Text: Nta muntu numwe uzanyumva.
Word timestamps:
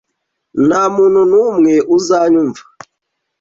Nta 0.67 0.81
muntu 0.95 1.19
numwe 1.31 1.73
uzanyumva. 1.95 2.63